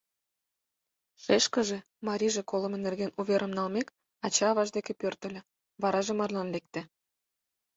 Шешкыже, 1.23 1.77
марийже 2.07 2.41
колымо 2.49 2.77
нерген 2.85 3.11
уверым 3.19 3.51
налмек, 3.57 3.87
ача-аваж 4.25 4.69
деке 4.77 4.93
пӧртыльӧ, 5.01 5.41
вараже 5.81 6.13
марлан 6.19 6.47
лекте. 6.55 6.81